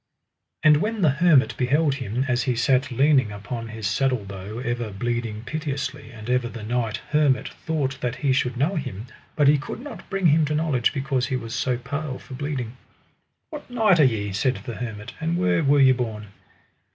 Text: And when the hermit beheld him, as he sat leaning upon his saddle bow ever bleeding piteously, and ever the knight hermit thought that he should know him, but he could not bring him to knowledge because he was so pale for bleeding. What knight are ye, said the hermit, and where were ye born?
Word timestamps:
And 0.63 0.77
when 0.77 1.03
the 1.03 1.11
hermit 1.21 1.55
beheld 1.57 1.93
him, 1.93 2.25
as 2.27 2.41
he 2.41 2.55
sat 2.55 2.89
leaning 2.91 3.31
upon 3.31 3.67
his 3.67 3.85
saddle 3.85 4.25
bow 4.25 4.57
ever 4.57 4.89
bleeding 4.89 5.43
piteously, 5.43 6.09
and 6.09 6.27
ever 6.27 6.49
the 6.49 6.63
knight 6.63 6.97
hermit 7.11 7.49
thought 7.49 8.01
that 8.01 8.15
he 8.15 8.33
should 8.33 8.57
know 8.57 8.77
him, 8.77 9.05
but 9.35 9.47
he 9.47 9.59
could 9.59 9.79
not 9.79 10.09
bring 10.09 10.25
him 10.25 10.43
to 10.45 10.55
knowledge 10.55 10.91
because 10.91 11.27
he 11.27 11.35
was 11.35 11.53
so 11.53 11.77
pale 11.77 12.17
for 12.17 12.33
bleeding. 12.33 12.77
What 13.51 13.69
knight 13.69 13.99
are 13.99 14.03
ye, 14.03 14.33
said 14.33 14.55
the 14.65 14.73
hermit, 14.77 15.13
and 15.21 15.37
where 15.37 15.63
were 15.63 15.79
ye 15.79 15.91
born? 15.91 16.29